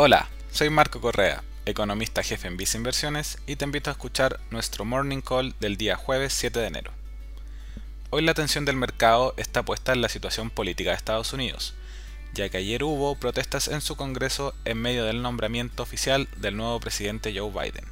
Hola, 0.00 0.28
soy 0.52 0.70
Marco 0.70 1.00
Correa, 1.00 1.42
economista 1.66 2.22
jefe 2.22 2.46
en 2.46 2.56
Visa 2.56 2.76
Inversiones 2.76 3.36
y 3.48 3.56
te 3.56 3.64
invito 3.64 3.90
a 3.90 3.94
escuchar 3.94 4.38
nuestro 4.52 4.84
Morning 4.84 5.22
Call 5.22 5.56
del 5.58 5.76
día 5.76 5.96
jueves 5.96 6.32
7 6.34 6.60
de 6.60 6.66
enero. 6.68 6.92
Hoy 8.10 8.22
la 8.22 8.30
atención 8.30 8.64
del 8.64 8.76
mercado 8.76 9.34
está 9.38 9.64
puesta 9.64 9.92
en 9.92 10.00
la 10.00 10.08
situación 10.08 10.50
política 10.50 10.90
de 10.90 10.96
Estados 10.96 11.32
Unidos, 11.32 11.74
ya 12.32 12.48
que 12.48 12.58
ayer 12.58 12.84
hubo 12.84 13.16
protestas 13.16 13.66
en 13.66 13.80
su 13.80 13.96
Congreso 13.96 14.54
en 14.64 14.78
medio 14.78 15.04
del 15.04 15.20
nombramiento 15.20 15.82
oficial 15.82 16.28
del 16.36 16.56
nuevo 16.56 16.78
presidente 16.78 17.36
Joe 17.36 17.50
Biden. 17.50 17.86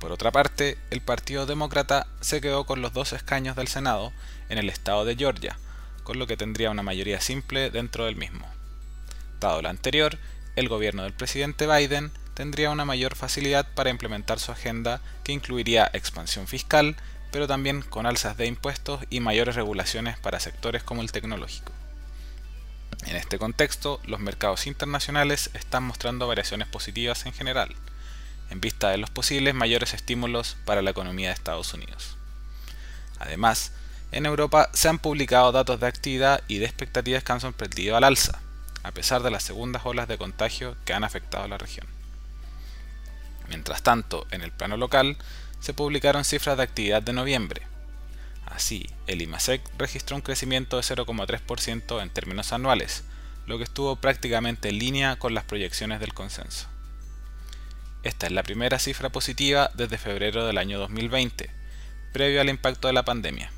Por 0.00 0.12
otra 0.12 0.30
parte, 0.30 0.76
el 0.90 1.00
Partido 1.00 1.46
Demócrata 1.46 2.06
se 2.20 2.42
quedó 2.42 2.66
con 2.66 2.82
los 2.82 2.92
dos 2.92 3.14
escaños 3.14 3.56
del 3.56 3.68
Senado 3.68 4.12
en 4.50 4.58
el 4.58 4.68
estado 4.68 5.06
de 5.06 5.16
Georgia, 5.16 5.58
con 6.02 6.18
lo 6.18 6.26
que 6.26 6.36
tendría 6.36 6.70
una 6.70 6.82
mayoría 6.82 7.22
simple 7.22 7.70
dentro 7.70 8.04
del 8.04 8.16
mismo. 8.16 8.46
Dado 9.40 9.62
lo 9.62 9.70
anterior, 9.70 10.18
el 10.56 10.68
gobierno 10.68 11.02
del 11.02 11.12
presidente 11.12 11.66
Biden 11.66 12.12
tendría 12.34 12.70
una 12.70 12.84
mayor 12.84 13.14
facilidad 13.14 13.66
para 13.74 13.90
implementar 13.90 14.38
su 14.38 14.52
agenda 14.52 15.00
que 15.22 15.32
incluiría 15.32 15.90
expansión 15.92 16.46
fiscal, 16.46 16.96
pero 17.30 17.46
también 17.46 17.82
con 17.82 18.06
alzas 18.06 18.36
de 18.36 18.46
impuestos 18.46 19.00
y 19.10 19.20
mayores 19.20 19.56
regulaciones 19.56 20.18
para 20.18 20.40
sectores 20.40 20.82
como 20.82 21.02
el 21.02 21.12
tecnológico. 21.12 21.72
En 23.06 23.16
este 23.16 23.38
contexto, 23.38 24.00
los 24.04 24.20
mercados 24.20 24.66
internacionales 24.66 25.50
están 25.54 25.82
mostrando 25.82 26.26
variaciones 26.26 26.68
positivas 26.68 27.26
en 27.26 27.32
general, 27.32 27.74
en 28.50 28.60
vista 28.60 28.90
de 28.90 28.98
los 28.98 29.10
posibles 29.10 29.54
mayores 29.54 29.94
estímulos 29.94 30.56
para 30.64 30.82
la 30.82 30.90
economía 30.90 31.28
de 31.28 31.34
Estados 31.34 31.74
Unidos. 31.74 32.16
Además, 33.18 33.72
en 34.12 34.26
Europa 34.26 34.70
se 34.72 34.88
han 34.88 34.98
publicado 34.98 35.50
datos 35.50 35.80
de 35.80 35.86
actividad 35.86 36.42
y 36.46 36.58
de 36.58 36.66
expectativas 36.66 37.24
que 37.24 37.32
han 37.32 37.40
sorprendido 37.40 37.96
al 37.96 38.04
alza, 38.04 38.40
a 38.84 38.92
pesar 38.92 39.22
de 39.22 39.30
las 39.30 39.42
segundas 39.42 39.82
olas 39.84 40.06
de 40.06 40.18
contagio 40.18 40.76
que 40.84 40.92
han 40.92 41.02
afectado 41.02 41.44
a 41.44 41.48
la 41.48 41.58
región. 41.58 41.86
Mientras 43.48 43.82
tanto, 43.82 44.26
en 44.30 44.42
el 44.42 44.52
plano 44.52 44.76
local, 44.76 45.16
se 45.58 45.74
publicaron 45.74 46.24
cifras 46.24 46.56
de 46.56 46.62
actividad 46.62 47.02
de 47.02 47.14
noviembre. 47.14 47.62
Así, 48.46 48.86
el 49.06 49.22
IMASEC 49.22 49.62
registró 49.78 50.16
un 50.16 50.22
crecimiento 50.22 50.76
de 50.76 50.82
0,3% 50.82 52.02
en 52.02 52.10
términos 52.10 52.52
anuales, 52.52 53.04
lo 53.46 53.56
que 53.56 53.64
estuvo 53.64 53.96
prácticamente 53.96 54.68
en 54.68 54.78
línea 54.78 55.16
con 55.16 55.34
las 55.34 55.44
proyecciones 55.44 55.98
del 55.98 56.12
consenso. 56.12 56.68
Esta 58.02 58.26
es 58.26 58.32
la 58.32 58.42
primera 58.42 58.78
cifra 58.78 59.08
positiva 59.08 59.70
desde 59.74 59.96
febrero 59.96 60.46
del 60.46 60.58
año 60.58 60.78
2020, 60.78 61.48
previo 62.12 62.42
al 62.42 62.50
impacto 62.50 62.88
de 62.88 62.94
la 62.94 63.04
pandemia. 63.04 63.50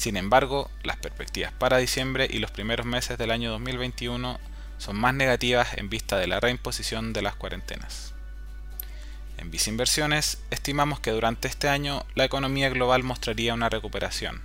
Sin 0.00 0.16
embargo, 0.16 0.70
las 0.82 0.96
perspectivas 0.96 1.52
para 1.52 1.76
diciembre 1.76 2.26
y 2.30 2.38
los 2.38 2.50
primeros 2.50 2.86
meses 2.86 3.18
del 3.18 3.30
año 3.30 3.50
2021 3.50 4.40
son 4.78 4.96
más 4.96 5.12
negativas 5.12 5.76
en 5.76 5.90
vista 5.90 6.16
de 6.16 6.26
la 6.26 6.40
reimposición 6.40 7.12
de 7.12 7.20
las 7.20 7.34
cuarentenas. 7.34 8.14
En 9.36 9.50
Inversiones 9.66 10.38
estimamos 10.50 11.00
que 11.00 11.10
durante 11.10 11.48
este 11.48 11.68
año 11.68 12.06
la 12.14 12.24
economía 12.24 12.70
global 12.70 13.02
mostraría 13.02 13.52
una 13.52 13.68
recuperación, 13.68 14.40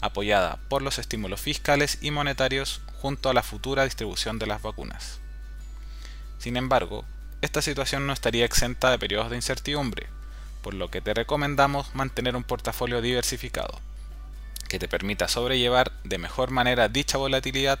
apoyada 0.00 0.58
por 0.68 0.82
los 0.82 0.98
estímulos 0.98 1.40
fiscales 1.40 1.98
y 2.00 2.10
monetarios 2.10 2.80
junto 2.94 3.30
a 3.30 3.34
la 3.34 3.44
futura 3.44 3.84
distribución 3.84 4.40
de 4.40 4.48
las 4.48 4.62
vacunas. 4.62 5.20
Sin 6.38 6.56
embargo, 6.56 7.04
esta 7.40 7.62
situación 7.62 8.08
no 8.08 8.12
estaría 8.12 8.44
exenta 8.44 8.90
de 8.90 8.98
periodos 8.98 9.30
de 9.30 9.36
incertidumbre, 9.36 10.08
por 10.60 10.74
lo 10.74 10.90
que 10.90 11.00
te 11.00 11.14
recomendamos 11.14 11.94
mantener 11.94 12.34
un 12.34 12.42
portafolio 12.42 13.00
diversificado 13.00 13.80
que 14.68 14.78
te 14.78 14.88
permita 14.88 15.28
sobrellevar 15.28 15.92
de 16.04 16.18
mejor 16.18 16.50
manera 16.50 16.88
dicha 16.88 17.18
volatilidad 17.18 17.78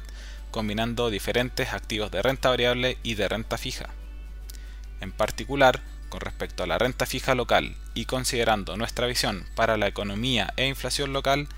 combinando 0.50 1.10
diferentes 1.10 1.72
activos 1.72 2.10
de 2.10 2.22
renta 2.22 2.48
variable 2.48 2.98
y 3.02 3.14
de 3.14 3.28
renta 3.28 3.58
fija. 3.58 3.90
En 5.00 5.12
particular, 5.12 5.80
con 6.08 6.20
respecto 6.20 6.62
a 6.62 6.66
la 6.66 6.78
renta 6.78 7.06
fija 7.06 7.34
local 7.34 7.76
y 7.94 8.06
considerando 8.06 8.76
nuestra 8.76 9.06
visión 9.06 9.46
para 9.54 9.76
la 9.76 9.86
economía 9.86 10.52
e 10.56 10.66
inflación 10.66 11.12
local, 11.12 11.48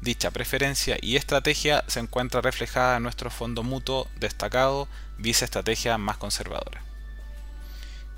dicha 0.00 0.30
preferencia 0.30 0.98
y 1.00 1.16
estrategia 1.16 1.84
se 1.86 2.00
encuentra 2.00 2.42
reflejada 2.42 2.98
en 2.98 3.02
nuestro 3.02 3.30
fondo 3.30 3.62
mutuo 3.62 4.08
destacado 4.16 4.88
Visa 5.16 5.46
Estrategia 5.46 5.96
más 5.96 6.18
conservadora. 6.18 6.82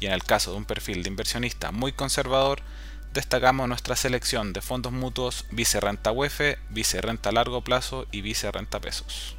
Y 0.00 0.06
en 0.06 0.12
el 0.12 0.24
caso 0.24 0.50
de 0.50 0.58
un 0.58 0.64
perfil 0.64 1.02
de 1.02 1.08
inversionista 1.08 1.70
muy 1.70 1.92
conservador, 1.92 2.60
destacamos 3.16 3.66
nuestra 3.66 3.96
selección 3.96 4.52
de 4.52 4.60
fondos 4.60 4.92
mutuos 4.92 5.46
Vice 5.50 5.80
Renta 5.80 6.12
UEF, 6.12 6.58
Vice 6.68 7.00
Renta 7.00 7.32
Largo 7.32 7.64
Plazo 7.64 8.06
y 8.12 8.20
Vice 8.20 8.52
Renta 8.52 8.78
Pesos. 8.78 9.36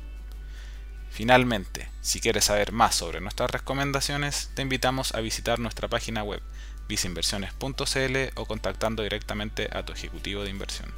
Finalmente, 1.11 1.87
si 2.01 2.19
quieres 2.19 2.45
saber 2.45 2.71
más 2.71 2.95
sobre 2.95 3.21
nuestras 3.21 3.51
recomendaciones, 3.51 4.49
te 4.55 4.63
invitamos 4.63 5.13
a 5.13 5.21
visitar 5.21 5.59
nuestra 5.59 5.87
página 5.87 6.23
web 6.23 6.41
viceinversiones.cl 6.87 8.17
o 8.35 8.45
contactando 8.45 9.03
directamente 9.03 9.69
a 9.71 9.85
tu 9.85 9.93
ejecutivo 9.93 10.43
de 10.43 10.49
inversión. 10.49 10.91